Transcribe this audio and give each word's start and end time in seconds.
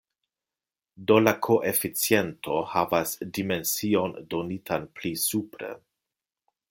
Do 1.09 1.17
la 1.25 1.33
koeficiento 1.47 2.57
havas 2.71 3.13
dimension 3.39 4.17
donitan 4.35 4.89
pli 4.97 5.13
supre. 5.27 5.71